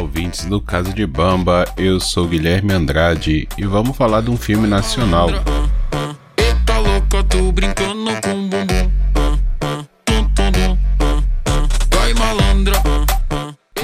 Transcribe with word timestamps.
ouvintes 0.00 0.46
do 0.46 0.60
Casa 0.60 0.92
de 0.92 1.06
Bamba, 1.06 1.66
eu 1.76 2.00
sou 2.00 2.26
Guilherme 2.26 2.72
Andrade 2.72 3.46
e 3.58 3.66
vamos 3.66 3.96
falar 3.96 4.22
de 4.22 4.30
um 4.30 4.36
filme 4.36 4.66
nacional. 4.66 5.28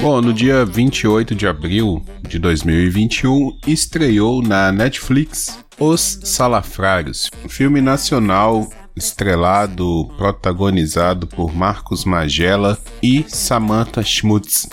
Bom, 0.01 0.21
no 0.21 0.33
dia 0.33 0.65
28 0.65 1.35
de 1.35 1.47
abril 1.47 2.03
de 2.27 2.39
2021, 2.39 3.59
estreou 3.67 4.41
na 4.41 4.71
Netflix 4.71 5.59
Os 5.79 6.19
Salafrários, 6.23 7.29
um 7.45 7.49
filme 7.49 7.79
nacional 7.79 8.67
estrelado, 8.95 10.07
protagonizado 10.17 11.27
por 11.27 11.53
Marcos 11.55 12.03
Magela 12.03 12.77
e 13.01 13.23
Samantha 13.27 14.01
Schmutz. 14.01 14.67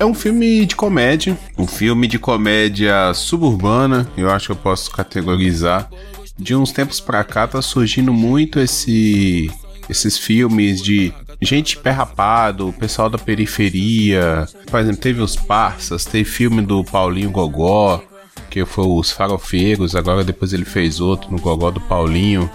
É 0.00 0.04
um 0.06 0.14
filme 0.14 0.64
de 0.64 0.74
comédia, 0.74 1.38
um 1.58 1.66
filme 1.66 2.08
de 2.08 2.18
comédia 2.18 3.12
suburbana, 3.12 4.08
eu 4.16 4.30
acho 4.30 4.46
que 4.46 4.52
eu 4.52 4.56
posso 4.56 4.90
categorizar. 4.90 5.90
De 6.38 6.56
uns 6.56 6.72
tempos 6.72 6.98
pra 7.00 7.22
cá 7.22 7.46
tá 7.46 7.60
surgindo 7.60 8.10
muito 8.10 8.58
esse 8.58 9.50
esses 9.90 10.16
filmes 10.16 10.80
de 10.80 11.12
gente 11.42 11.76
perrapado, 11.76 12.74
pessoal 12.78 13.10
da 13.10 13.18
periferia. 13.18 14.48
Por 14.70 14.80
exemplo, 14.80 15.02
teve 15.02 15.20
os 15.20 15.36
Parsas, 15.36 16.06
teve 16.06 16.24
filme 16.24 16.62
do 16.62 16.82
Paulinho 16.82 17.30
Gogó, 17.30 18.02
que 18.48 18.64
foi 18.64 18.86
os 18.86 19.10
Farofeiros, 19.10 19.94
agora 19.94 20.24
depois 20.24 20.54
ele 20.54 20.64
fez 20.64 20.98
outro 20.98 21.30
no 21.30 21.38
Gogó 21.38 21.70
do 21.70 21.80
Paulinho. 21.80 22.50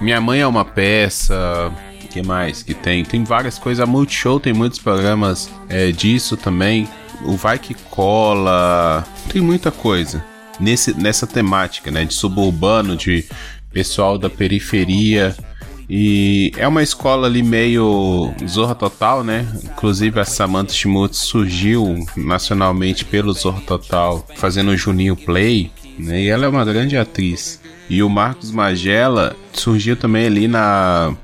Minha 0.00 0.20
Mãe 0.20 0.42
é 0.42 0.46
uma 0.46 0.64
peça. 0.64 1.72
Que 2.14 2.22
mais 2.22 2.62
que 2.62 2.74
tem? 2.74 3.04
Tem 3.04 3.24
várias 3.24 3.58
coisas. 3.58 3.82
A 3.82 3.86
Multishow 3.86 4.38
tem 4.38 4.52
muitos 4.52 4.78
programas 4.78 5.50
é, 5.68 5.90
disso 5.90 6.36
também. 6.36 6.88
O 7.24 7.36
Vai 7.36 7.58
Que 7.58 7.74
Cola. 7.74 9.04
Tem 9.32 9.42
muita 9.42 9.72
coisa 9.72 10.24
nesse, 10.60 10.94
nessa 10.94 11.26
temática, 11.26 11.90
né? 11.90 12.04
De 12.04 12.14
suburbano, 12.14 12.96
de 12.96 13.24
pessoal 13.72 14.16
da 14.16 14.30
periferia. 14.30 15.34
E 15.90 16.52
é 16.56 16.68
uma 16.68 16.84
escola 16.84 17.26
ali 17.26 17.42
meio 17.42 18.32
Zorra 18.46 18.76
Total, 18.76 19.24
né? 19.24 19.44
Inclusive 19.64 20.20
a 20.20 20.24
Samantha 20.24 20.72
Schmutz 20.72 21.18
surgiu 21.18 22.06
nacionalmente 22.16 23.04
pelo 23.04 23.32
Zorra 23.32 23.60
Total, 23.62 24.24
fazendo 24.36 24.70
o 24.70 24.76
Juninho 24.76 25.16
Play, 25.16 25.72
né? 25.98 26.22
E 26.22 26.28
ela 26.28 26.46
é 26.46 26.48
uma 26.48 26.64
grande 26.64 26.96
atriz. 26.96 27.60
E 27.90 28.04
o 28.04 28.08
Marcos 28.08 28.52
Magela 28.52 29.36
surgiu 29.52 29.96
também 29.96 30.26
ali 30.26 30.48
na 30.48 31.14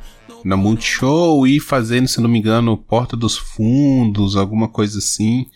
na 0.45 0.57
Multishow 0.57 1.47
e 1.47 1.61
fazendo, 1.61 2.09
se 2.09 2.21
não 2.21 2.29
me 2.29 2.39
engano, 2.39 2.77
Porta 2.77 3.17
dos 3.17 3.37
Fundos, 3.37 4.37
alguma 4.37 4.69
coisa 4.69 4.99
assim. 4.99 5.47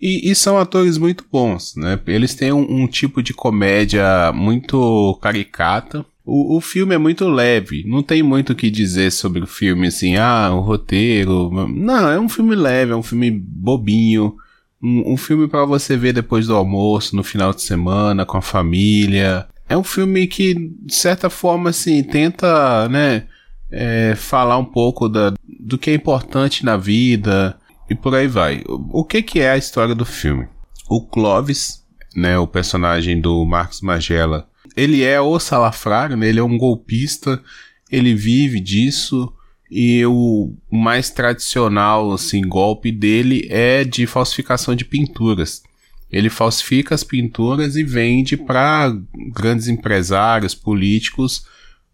E, 0.00 0.30
e 0.30 0.34
são 0.34 0.58
atores 0.58 0.96
muito 0.96 1.24
bons, 1.30 1.74
né? 1.76 1.98
Eles 2.06 2.34
têm 2.34 2.52
um, 2.52 2.82
um 2.82 2.86
tipo 2.86 3.22
de 3.22 3.34
comédia 3.34 4.32
muito 4.32 5.18
caricata. 5.20 6.04
O, 6.24 6.56
o, 6.56 6.60
filme 6.60 6.94
é 6.94 6.98
muito 6.98 7.26
leve, 7.26 7.84
não 7.86 8.02
tem 8.02 8.22
muito 8.22 8.52
o 8.52 8.54
que 8.54 8.70
dizer 8.70 9.10
sobre 9.10 9.42
o 9.42 9.46
filme, 9.46 9.86
assim, 9.86 10.16
ah, 10.16 10.50
o 10.52 10.60
roteiro. 10.60 11.50
Não, 11.68 12.10
é 12.10 12.20
um 12.20 12.28
filme 12.28 12.54
leve, 12.54 12.92
é 12.92 12.96
um 12.96 13.02
filme 13.02 13.30
bobinho. 13.30 14.36
Um, 14.80 15.14
um 15.14 15.16
filme 15.16 15.48
para 15.48 15.64
você 15.64 15.96
ver 15.96 16.12
depois 16.12 16.46
do 16.46 16.54
almoço, 16.54 17.16
no 17.16 17.24
final 17.24 17.52
de 17.52 17.62
semana, 17.62 18.26
com 18.26 18.36
a 18.36 18.42
família 18.42 19.48
é 19.68 19.76
um 19.76 19.84
filme 19.84 20.26
que, 20.26 20.54
de 20.54 20.94
certa 20.94 21.28
forma, 21.28 21.70
assim, 21.70 22.02
tenta, 22.02 22.88
né, 22.88 23.24
é, 23.70 24.14
falar 24.16 24.58
um 24.58 24.64
pouco 24.64 25.08
da, 25.08 25.32
do 25.42 25.78
que 25.78 25.90
é 25.90 25.94
importante 25.94 26.64
na 26.64 26.76
vida 26.76 27.58
e 27.88 27.94
por 27.94 28.14
aí 28.14 28.26
vai. 28.26 28.62
O, 28.66 29.00
o 29.00 29.04
que, 29.04 29.22
que 29.22 29.40
é 29.40 29.50
a 29.50 29.56
história 29.58 29.94
do 29.94 30.04
filme? 30.04 30.46
O 30.88 31.06
Clovis, 31.06 31.84
né, 32.14 32.38
o 32.38 32.46
personagem 32.46 33.20
do 33.20 33.44
Marcos 33.44 33.80
Magela, 33.80 34.48
ele 34.76 35.02
é 35.02 35.20
o 35.20 35.38
salafrário, 35.38 36.16
né, 36.16 36.28
ele 36.28 36.38
é 36.38 36.42
um 36.42 36.56
golpista, 36.56 37.42
ele 37.90 38.14
vive 38.14 38.60
disso 38.60 39.32
e 39.70 40.04
o 40.06 40.54
mais 40.70 41.10
tradicional, 41.10 42.12
assim, 42.12 42.40
golpe 42.40 42.90
dele 42.90 43.46
é 43.50 43.84
de 43.84 44.06
falsificação 44.06 44.74
de 44.74 44.84
pinturas. 44.84 45.62
Ele 46.10 46.30
falsifica 46.30 46.94
as 46.94 47.04
pinturas 47.04 47.76
e 47.76 47.84
vende 47.84 48.34
para 48.36 48.96
grandes 49.34 49.68
empresários, 49.68 50.54
políticos, 50.54 51.44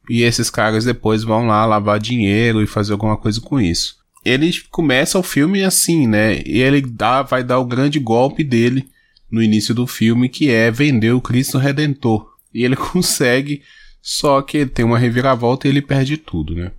e 0.08 0.22
esses 0.22 0.50
caras 0.50 0.84
depois 0.84 1.22
vão 1.22 1.46
lá 1.46 1.64
lavar 1.64 1.98
dinheiro 1.98 2.62
e 2.62 2.66
fazer 2.66 2.92
alguma 2.92 3.16
coisa 3.16 3.40
com 3.40 3.60
isso. 3.60 3.96
Ele 4.24 4.50
começa 4.70 5.18
o 5.18 5.22
filme 5.22 5.62
assim, 5.62 6.06
né? 6.06 6.42
E 6.44 6.60
ele 6.60 6.80
dá, 6.80 7.22
vai 7.22 7.42
dar 7.42 7.58
o 7.58 7.64
grande 7.64 7.98
golpe 7.98 8.42
dele 8.42 8.88
no 9.30 9.42
início 9.42 9.74
do 9.74 9.86
filme, 9.86 10.28
que 10.28 10.50
é 10.50 10.70
vender 10.70 11.12
o 11.12 11.20
Cristo 11.20 11.58
Redentor. 11.58 12.26
E 12.52 12.64
ele 12.64 12.76
consegue, 12.76 13.62
só 14.00 14.40
que 14.40 14.64
tem 14.64 14.84
uma 14.84 14.98
reviravolta 14.98 15.66
e 15.66 15.70
ele 15.70 15.82
perde 15.82 16.16
tudo, 16.16 16.54
né? 16.54 16.72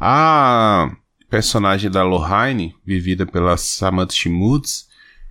A 0.00 0.90
personagem 1.28 1.90
da 1.90 2.02
Lohane, 2.02 2.74
vivida 2.84 3.26
pela 3.26 3.56
Samantha 3.56 4.14
Schmutz, 4.14 4.88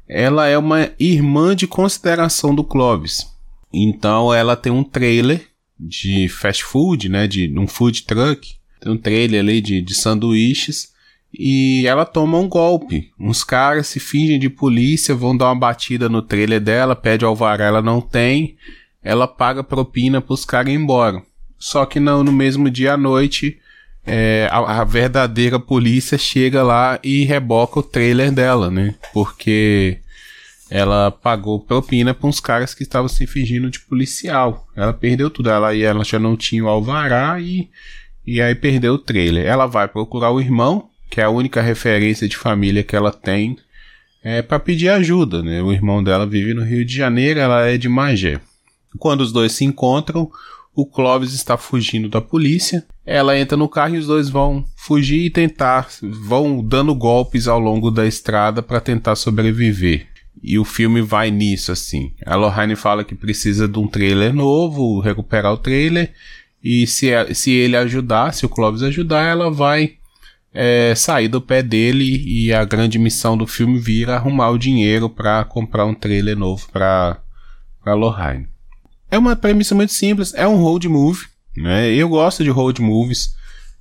ela 0.08 0.48
é 0.48 0.58
uma 0.58 0.90
irmã 1.00 1.56
de 1.56 1.68
consideração 1.68 2.54
do 2.54 2.64
Clovis. 2.64 3.28
Então 3.74 4.34
ela 4.34 4.56
tem 4.56 4.72
um 4.72 4.84
trailer 4.84 5.48
de 5.80 6.28
fast 6.28 6.64
food, 6.64 7.10
né, 7.10 7.28
de 7.28 7.54
um 7.58 7.68
food 7.68 8.04
truck, 8.04 8.56
tem 8.80 8.92
um 8.92 8.98
trailer 8.98 9.42
ali 9.42 9.62
de, 9.62 9.82
de 9.82 9.96
sanduíches 9.96 10.94
e 11.34 11.86
ela 11.86 12.06
toma 12.06 12.38
um 12.38 12.48
golpe. 12.48 13.12
Uns 13.20 13.44
caras 13.44 13.88
se 13.88 14.00
fingem 14.00 14.40
de 14.40 14.50
polícia, 14.50 15.14
vão 15.14 15.36
dar 15.36 15.46
uma 15.46 15.60
batida 15.60 16.10
no 16.10 16.22
trailer 16.22 16.60
dela, 16.60 16.96
pede 16.96 17.26
alvará, 17.26 17.66
ela 17.66 17.82
não 17.82 18.02
tem, 18.02 18.56
ela 19.04 19.28
paga 19.28 19.64
propina 19.64 20.22
para 20.22 20.34
os 20.34 20.46
caras 20.46 20.72
ir 20.72 20.76
embora. 20.76 21.22
Só 21.58 21.86
que 21.86 22.00
não, 22.00 22.24
no 22.24 22.32
mesmo 22.32 22.70
dia 22.70 22.94
à 22.94 22.98
noite, 22.98 23.60
é, 24.06 24.48
a, 24.52 24.82
a, 24.82 24.84
verdadeira 24.84 25.60
polícia 25.60 26.18
chega 26.18 26.64
lá 26.64 27.00
e 27.04 27.26
reboca 27.26 27.80
o 27.80 27.84
trailer 27.84 28.32
dela, 28.32 28.70
né? 28.72 28.96
Porque 29.14 30.00
ela 30.70 31.12
pagou 31.12 31.60
propina 31.60 32.14
para 32.14 32.28
uns 32.28 32.40
caras 32.40 32.74
que 32.74 32.84
estavam 32.84 33.08
se 33.08 33.26
fingindo 33.26 33.70
de 33.70 33.80
policial. 33.80 34.68
Ela 34.76 34.94
perdeu 34.94 35.30
tudo, 35.30 35.50
ela, 35.50 35.76
ela 35.76 36.04
já 36.04 36.20
não 36.20 36.36
tinha 36.36 36.64
o 36.64 36.68
alvará 36.68 37.40
e, 37.40 37.70
e 38.26 38.42
aí 38.42 38.54
perdeu 38.54 38.96
o 38.96 39.00
trailer. 39.00 39.46
Ela 39.46 39.66
vai 39.66 39.88
procurar 39.88 40.32
o 40.32 40.42
irmão, 40.42 40.90
que 41.10 41.22
é 41.22 41.24
a 41.24 41.30
única 41.30 41.62
referência 41.62 42.28
de 42.28 42.36
família 42.36 42.84
que 42.84 42.96
ela 42.96 43.12
tem, 43.12 43.58
é, 44.24 44.42
para 44.42 44.60
pedir 44.60 44.90
ajuda, 44.90 45.42
né? 45.42 45.62
O 45.62 45.72
irmão 45.72 46.04
dela 46.04 46.26
vive 46.26 46.54
no 46.54 46.64
Rio 46.64 46.84
de 46.84 46.94
Janeiro, 46.94 47.40
ela 47.40 47.66
é 47.66 47.78
de 47.78 47.88
Magé. 47.88 48.42
Quando 49.00 49.22
os 49.22 49.32
dois 49.32 49.54
se 49.54 49.64
encontram, 49.64 50.30
o 50.76 50.86
Clovis 50.86 51.34
está 51.34 51.56
fugindo 51.56 52.10
da 52.10 52.20
polícia. 52.20 52.86
Ela 53.06 53.40
entra 53.40 53.56
no 53.56 53.70
carro 53.70 53.96
e 53.96 54.00
os 54.00 54.08
dois 54.08 54.30
vão 54.30 54.66
fugir 54.76 55.26
e 55.26 55.30
tentar, 55.30 55.88
vão 56.02 56.62
dando 56.62 56.94
golpes 56.94 57.48
ao 57.48 57.60
longo 57.60 57.90
da 57.90 58.06
estrada 58.06 58.62
para 58.62 58.82
tentar 58.82 59.16
sobreviver. 59.16 60.08
E 60.42 60.58
o 60.60 60.64
filme 60.64 61.02
vai 61.02 61.32
nisso, 61.32 61.72
assim. 61.72 62.14
A 62.26 62.36
Lohane 62.36 62.76
fala 62.76 63.04
que 63.04 63.16
precisa 63.16 63.68
de 63.68 63.78
um 63.80 63.88
trailer 63.88 64.34
novo, 64.34 65.00
recuperar 65.00 65.54
o 65.54 65.58
trailer. 65.58 66.14
E 66.64 66.86
se, 66.88 67.10
se 67.34 67.52
ele 67.52 67.78
ajudar, 67.78 68.34
se 68.34 68.46
o 68.46 68.50
Clovis 68.50 68.84
ajudar, 68.84 69.24
ela 69.24 69.52
vai 69.52 69.94
é, 70.54 70.94
sair 70.96 71.28
do 71.28 71.42
pé 71.42 71.62
dele. 71.62 72.24
E 72.26 72.54
a 72.54 72.64
grande 72.66 72.98
missão 73.00 73.38
do 73.38 73.48
filme 73.48 73.80
vira 73.80 74.16
arrumar 74.16 74.50
o 74.50 74.58
dinheiro 74.58 75.10
para 75.10 75.44
comprar 75.46 75.86
um 75.86 75.94
trailer 75.94 76.38
novo 76.38 76.68
para 76.72 77.22
Lohane. 77.86 78.48
É 79.10 79.18
uma 79.18 79.36
premissa 79.36 79.74
muito 79.74 79.94
simples, 79.94 80.34
é 80.34 80.46
um 80.48 80.58
road 80.58 80.88
movie, 80.90 81.28
né? 81.56 81.90
Eu 81.90 82.10
gosto 82.10 82.44
de 82.44 82.50
road 82.50 82.82
movies. 82.82 83.36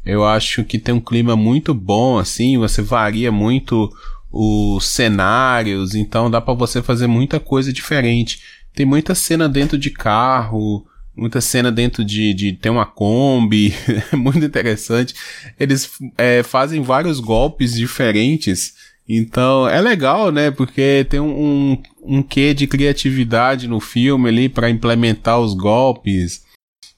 Eu 0.05 0.25
acho 0.25 0.63
que 0.63 0.79
tem 0.79 0.95
um 0.95 1.01
clima 1.01 1.35
muito 1.35 1.75
bom, 1.75 2.17
assim, 2.17 2.57
você 2.57 2.81
varia 2.81 3.33
muito 3.33 3.93
os 4.39 4.87
cenários, 4.87 5.95
então 5.95 6.31
dá 6.31 6.41
para 6.41 6.55
você 6.55 6.83
fazer 6.83 7.07
muita 7.07 7.41
coisa 7.41 7.73
diferente. 7.73 8.41
Tem 8.75 8.85
muita 8.85 9.15
cena 9.15 9.49
dentro 9.49 9.79
de 9.79 9.91
carro, 9.91 10.87
muita 11.17 11.41
cena 11.41 11.73
dentro 11.73 12.05
de, 12.05 12.35
de 12.35 12.53
ter 12.53 12.71
uma 12.71 12.85
Kombi, 12.85 13.73
é 14.13 14.17
muito 14.17 14.45
interessante. 14.45 15.15
Eles 15.59 15.91
é, 16.19 16.43
fazem 16.43 16.83
vários 16.83 17.21
golpes 17.21 17.75
diferentes 17.75 18.75
então 19.09 19.69
é 19.69 19.81
legal, 19.81 20.33
né? 20.33 20.51
Porque 20.51 21.07
tem 21.09 21.21
um, 21.21 21.81
um, 22.03 22.23
quê 22.23 22.53
de 22.53 22.67
criatividade 22.67 23.69
no 23.69 23.79
filme 23.79 24.29
ali 24.29 24.49
para 24.49 24.69
implementar 24.69 25.39
os 25.39 25.55
golpes 25.55 26.43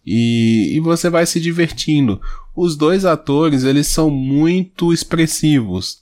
e, 0.07 0.75
e 0.77 0.81
você 0.81 1.11
vai 1.11 1.27
se 1.27 1.39
divertindo. 1.39 2.21
Os 2.57 2.77
dois 2.77 3.05
atores 3.05 3.63
eles 3.63 3.89
são 3.89 4.11
muito 4.11 4.93
expressivos. 4.93 5.99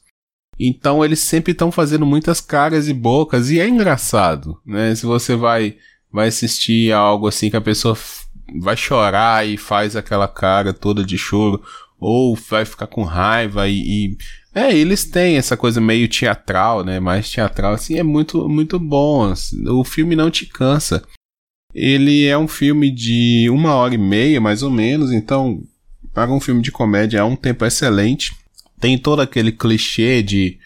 Então 0.59 1.05
eles 1.05 1.21
sempre 1.21 1.53
estão 1.53 1.71
fazendo 1.71 2.07
muitas 2.07 2.41
caras 2.41 2.89
e 2.89 2.95
bocas 2.95 3.51
e 3.51 3.61
é 3.61 3.69
engraçado, 3.69 4.59
né? 4.65 4.95
Se 4.95 5.05
você 5.07 5.37
vai 5.37 5.77
vai 6.13 6.29
assistir 6.29 6.93
algo 6.93 7.27
assim 7.27 7.51
que 7.51 7.57
a 7.57 7.61
pessoa 7.61 7.97
vai 8.61 8.77
chorar 8.77 9.47
e 9.47 9.57
faz 9.57 9.97
aquela 9.97 10.29
cara 10.29 10.73
toda 10.73 11.05
de 11.05 11.19
choro 11.19 11.63
ou 11.99 12.37
vai 12.37 12.65
ficar 12.65 12.87
com 12.87 13.03
raiva 13.03 13.69
e, 13.69 13.79
e 13.79 14.17
É, 14.55 14.75
eles 14.75 15.05
têm 15.05 15.37
essa 15.37 15.55
coisa 15.55 15.83
meio 15.83 16.09
teatral, 16.09 16.83
né? 16.83 16.99
Mais 16.99 17.31
teatral, 17.31 17.75
assim, 17.75 17.99
é 17.99 18.03
muito, 18.03 18.49
muito 18.49 18.79
bom. 18.79 19.31
O 19.69 19.85
filme 19.85 20.17
não 20.17 20.31
te 20.31 20.47
cansa. 20.47 21.03
Ele 21.75 22.25
é 22.25 22.39
um 22.39 22.49
filme 22.49 22.91
de 22.91 23.51
uma 23.51 23.75
hora 23.75 23.95
e 23.95 23.99
meia, 23.99 24.41
mais 24.41 24.63
ou 24.63 24.71
menos, 24.71 25.13
então, 25.13 25.63
para 26.15 26.33
um 26.33 26.41
filme 26.41 26.63
de 26.63 26.73
comédia 26.73 27.19
é 27.19 27.23
um 27.23 27.37
tempo 27.37 27.67
excelente. 27.67 28.35
Tem 28.81 28.99
todo 28.99 29.21
aquele 29.21 29.53
clichê 29.53 30.23
de 30.23 30.59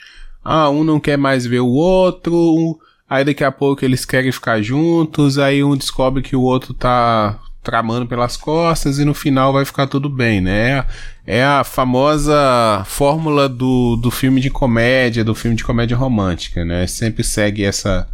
ah, 0.45 0.71
um 0.71 0.85
não 0.85 0.99
quer 0.99 1.17
mais 1.17 1.47
ver 1.47 1.61
o 1.61 1.69
outro, 1.69 2.79
aí 3.09 3.25
daqui 3.25 3.45
a 3.45 3.53
pouco 3.53 3.85
eles 3.85 4.05
querem 4.05 4.33
ficar 4.33 4.63
juntos, 4.63 5.39
aí 5.39 5.63
um 5.63 5.77
descobre 5.77 6.23
que 6.23 6.35
o 6.35 6.43
outro 6.43 6.75
tá 6.75 7.39
tramando 7.63 8.07
pelas 8.07 8.37
costas 8.37 8.99
e 8.99 9.05
no 9.05 9.13
final 9.13 9.53
vai 9.53 9.65
ficar 9.65 9.87
tudo 9.87 10.09
bem, 10.09 10.41
né? 10.41 10.85
É 11.27 11.45
a 11.45 11.63
famosa 11.63 12.83
fórmula 12.87 13.49
do, 13.49 13.97
do 13.97 14.11
filme 14.11 14.41
de 14.41 14.51
comédia, 14.51 15.23
do 15.23 15.35
filme 15.35 15.57
de 15.57 15.65
comédia 15.65 15.97
romântica, 15.97 16.65
né? 16.65 16.87
Sempre 16.87 17.23
segue 17.23 17.63
essa, 17.63 18.09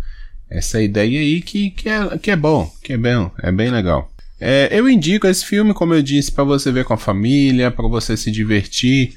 essa 0.51 0.83
ideia 0.83 1.21
aí 1.21 1.41
que, 1.41 1.71
que, 1.71 1.89
é, 1.89 2.19
que 2.19 2.31
é 2.31 2.37
bom, 2.37 2.71
que 2.83 2.93
é 2.93 2.97
bem, 2.97 3.31
é 3.41 3.53
bem 3.53 3.71
legal. 3.71 4.11
É, 4.39 4.69
eu 4.71 4.89
indico 4.89 5.27
esse 5.27 5.45
filme, 5.45 5.73
como 5.73 5.95
eu 5.95 6.03
disse, 6.03 6.31
para 6.31 6.45
você 6.45 6.71
ver 6.71 6.85
com 6.85 6.93
a 6.93 6.99
família, 6.99 7.71
para 7.71 7.89
você 7.89 8.17
se 8.17 8.31
divertir. 8.31 9.15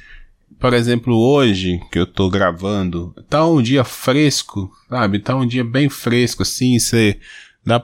Por 0.57 0.73
exemplo, 0.73 1.15
hoje 1.15 1.79
que 1.91 1.99
eu 1.99 2.05
tô 2.05 2.29
gravando, 2.29 3.13
tá 3.29 3.45
um 3.45 3.61
dia 3.61 3.83
fresco, 3.83 4.71
sabe? 4.89 5.19
Tá 5.19 5.35
um 5.35 5.45
dia 5.45 5.63
bem 5.63 5.89
fresco, 5.89 6.43
assim, 6.43 6.79
você 6.79 7.19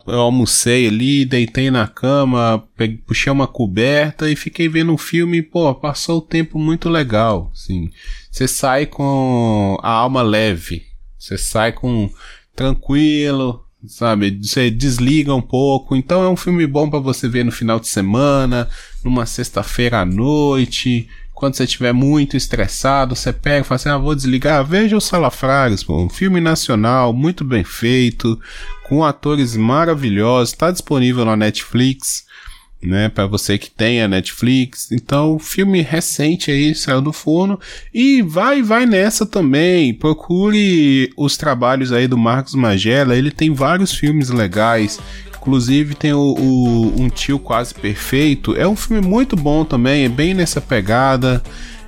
eu 0.07 0.19
almocei 0.19 0.87
ali, 0.87 1.25
deitei 1.25 1.69
na 1.69 1.87
cama, 1.87 2.67
peguei, 2.75 2.97
puxei 2.97 3.31
uma 3.31 3.47
coberta 3.47 4.29
e 4.29 4.35
fiquei 4.35 4.67
vendo 4.67 4.91
um 4.91 4.97
filme, 4.97 5.41
pô, 5.41 5.73
passou 5.75 6.17
o 6.17 6.21
tempo 6.21 6.57
muito 6.57 6.89
legal, 6.89 7.51
assim. 7.53 7.91
Você 8.31 8.47
sai 8.47 8.85
com 8.85 9.77
a 9.83 9.91
alma 9.91 10.21
leve, 10.21 10.83
você 11.19 11.37
sai 11.37 11.71
com 11.71 12.09
tranquilo, 12.55 13.63
sabe? 13.87 14.39
Você 14.41 14.71
desliga 14.71 15.35
um 15.35 15.41
pouco. 15.41 15.95
Então 15.95 16.23
é 16.23 16.29
um 16.29 16.37
filme 16.37 16.65
bom 16.65 16.89
para 16.89 16.99
você 16.99 17.27
ver 17.27 17.43
no 17.45 17.51
final 17.51 17.79
de 17.79 17.87
semana, 17.87 18.69
numa 19.03 19.25
sexta-feira 19.25 20.01
à 20.01 20.05
noite, 20.05 21.07
quando 21.35 21.55
você 21.55 21.65
estiver 21.65 21.93
muito 21.93 22.37
estressado, 22.37 23.13
você 23.13 23.33
pega 23.33 23.59
e 23.59 23.63
fala 23.63 23.75
assim: 23.75 23.89
ah, 23.89 23.97
vou 23.97 24.15
desligar. 24.15 24.65
Veja 24.65 24.95
o 24.95 25.01
Salafrários, 25.01 25.83
pô, 25.83 26.01
um 26.01 26.09
filme 26.09 26.39
nacional, 26.39 27.11
muito 27.13 27.43
bem 27.43 27.63
feito, 27.63 28.39
com 28.87 29.03
atores 29.03 29.55
maravilhosos, 29.57 30.53
está 30.53 30.71
disponível 30.71 31.25
na 31.25 31.35
Netflix, 31.35 32.23
né, 32.81 33.09
para 33.09 33.27
você 33.27 33.57
que 33.57 33.69
tem 33.69 34.01
a 34.01 34.07
Netflix. 34.07 34.91
Então, 34.93 35.37
filme 35.37 35.81
recente 35.81 36.51
aí 36.51 36.73
saiu 36.73 37.01
do 37.01 37.11
forno 37.11 37.59
e 37.93 38.21
vai 38.21 38.61
vai 38.61 38.85
nessa 38.85 39.25
também. 39.25 39.93
Procure 39.93 41.11
os 41.17 41.35
trabalhos 41.35 41.91
aí 41.91 42.07
do 42.07 42.17
Marcos 42.17 42.55
Magela, 42.55 43.15
ele 43.15 43.29
tem 43.29 43.53
vários 43.53 43.91
filmes 43.93 44.29
legais. 44.29 45.01
Inclusive 45.45 45.93
tem 45.93 46.11
o, 46.11 46.19
o, 46.19 46.99
Um 46.99 47.07
Tio 47.07 47.37
Quase 47.37 47.71
Perfeito. 47.71 48.55
É 48.55 48.67
um 48.67 48.75
filme 48.75 49.07
muito 49.07 49.35
bom 49.35 49.63
também, 49.63 50.05
é 50.05 50.09
bem 50.09 50.33
nessa 50.33 50.59
pegada. 50.59 51.43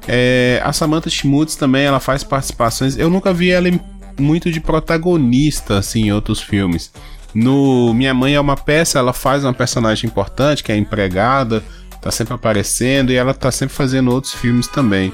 É, 0.07 0.61
a 0.63 0.71
Samantha 0.71 1.09
Schmutz 1.09 1.55
também, 1.55 1.83
ela 1.83 1.99
faz 1.99 2.23
participações. 2.23 2.95
Eu 2.99 3.09
nunca 3.09 3.33
vi 3.33 3.49
ela 3.49 3.67
muito 4.19 4.51
de 4.51 4.61
protagonista, 4.61 5.79
assim, 5.79 6.05
em 6.05 6.13
outros 6.13 6.39
filmes. 6.39 6.91
No 7.33 7.95
Minha 7.95 8.13
Mãe 8.13 8.35
é 8.35 8.39
uma 8.39 8.55
peça, 8.55 8.99
ela 8.99 9.11
faz 9.11 9.43
uma 9.43 9.53
personagem 9.55 10.07
importante, 10.07 10.63
que 10.63 10.71
é 10.71 10.77
empregada, 10.77 11.63
tá 11.99 12.11
sempre 12.11 12.35
aparecendo 12.35 13.11
e 13.11 13.15
ela 13.15 13.33
tá 13.33 13.49
sempre 13.49 13.73
fazendo 13.73 14.11
outros 14.11 14.33
filmes 14.33 14.67
também. 14.67 15.11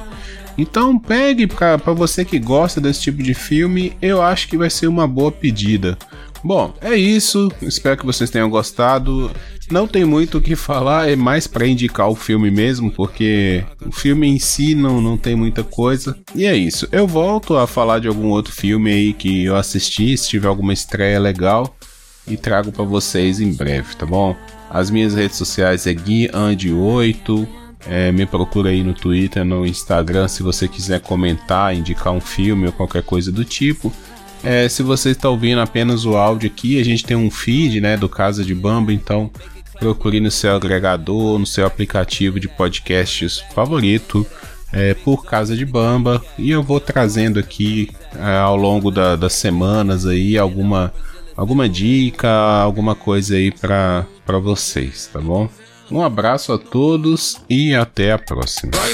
Então 0.57 0.99
pegue 0.99 1.47
para 1.47 1.77
você 1.93 2.25
que 2.25 2.37
gosta 2.37 2.81
desse 2.81 3.03
tipo 3.03 3.23
de 3.23 3.33
filme, 3.33 3.93
eu 4.01 4.21
acho 4.21 4.49
que 4.49 4.57
vai 4.57 4.69
ser 4.69 4.87
uma 4.87 5.07
boa 5.07 5.31
pedida. 5.31 5.97
Bom, 6.43 6.73
é 6.81 6.95
isso. 6.95 7.49
Espero 7.61 7.97
que 7.97 8.05
vocês 8.05 8.29
tenham 8.29 8.49
gostado. 8.49 9.31
Não 9.71 9.87
tem 9.87 10.03
muito 10.03 10.37
o 10.37 10.41
que 10.41 10.55
falar, 10.55 11.09
é 11.09 11.15
mais 11.15 11.47
para 11.47 11.65
indicar 11.65 12.09
o 12.09 12.15
filme 12.15 12.51
mesmo, 12.51 12.91
porque 12.91 13.63
o 13.85 13.91
filme 13.91 14.27
em 14.27 14.37
si 14.37 14.75
não, 14.75 15.01
não 15.01 15.17
tem 15.17 15.35
muita 15.35 15.63
coisa. 15.63 16.17
E 16.35 16.45
é 16.45 16.55
isso. 16.55 16.87
Eu 16.91 17.07
volto 17.07 17.55
a 17.55 17.65
falar 17.65 17.99
de 17.99 18.07
algum 18.07 18.27
outro 18.27 18.53
filme 18.53 18.91
aí 18.91 19.13
que 19.13 19.45
eu 19.45 19.55
assisti, 19.55 20.17
se 20.17 20.27
tiver 20.27 20.47
alguma 20.47 20.73
estreia 20.73 21.17
legal, 21.17 21.75
e 22.27 22.35
trago 22.35 22.71
para 22.71 22.83
vocês 22.83 23.39
em 23.39 23.53
breve, 23.53 23.95
tá 23.95 24.05
bom? 24.05 24.35
As 24.69 24.89
minhas 24.89 25.13
redes 25.13 25.37
sociais 25.37 25.87
é 25.87 25.93
GuiAnd8. 25.93 27.47
É, 27.85 28.11
me 28.13 28.25
procura 28.25 28.69
aí 28.69 28.81
no 28.81 28.93
Twitter, 28.93 29.43
no 29.43 29.65
Instagram, 29.65 30.27
se 30.27 30.41
você 30.41 30.69
quiser 30.69 31.01
comentar, 31.01 31.75
indicar 31.75 32.13
um 32.13 32.21
filme 32.21 32.65
ou 32.65 32.71
qualquer 32.71 33.03
coisa 33.03 33.31
do 33.31 33.43
tipo. 33.43 33.93
É, 34.43 34.67
se 34.67 34.83
você 34.83 35.11
está 35.11 35.29
ouvindo 35.29 35.61
apenas 35.61 36.05
o 36.05 36.17
áudio 36.17 36.49
aqui, 36.49 36.79
a 36.79 36.83
gente 36.83 37.05
tem 37.05 37.15
um 37.15 37.31
feed, 37.31 37.79
né, 37.79 37.95
do 37.95 38.09
Casa 38.09 38.43
de 38.43 38.53
Bamba, 38.53 38.91
então 38.91 39.31
procure 39.79 40.19
no 40.19 40.29
seu 40.29 40.55
agregador, 40.55 41.39
no 41.39 41.45
seu 41.45 41.65
aplicativo 41.65 42.39
de 42.39 42.47
podcasts 42.47 43.39
favorito, 43.53 44.25
é, 44.71 44.93
por 44.93 45.25
Casa 45.25 45.55
de 45.55 45.65
Bamba, 45.65 46.21
e 46.37 46.51
eu 46.51 46.61
vou 46.61 46.79
trazendo 46.79 47.39
aqui 47.39 47.89
é, 48.15 48.37
ao 48.37 48.57
longo 48.57 48.91
da, 48.91 49.15
das 49.15 49.33
semanas 49.33 50.05
aí 50.05 50.37
alguma 50.37 50.93
alguma 51.35 51.67
dica, 51.67 52.29
alguma 52.29 52.95
coisa 52.95 53.35
aí 53.35 53.51
para 53.51 54.05
vocês, 54.41 55.09
tá 55.11 55.19
bom? 55.19 55.49
Um 55.91 56.01
abraço 56.01 56.53
a 56.53 56.57
todos 56.57 57.37
e 57.49 57.73
até 57.75 58.11
a 58.11 58.19
próxima. 58.19 58.71
Vai, 58.75 58.93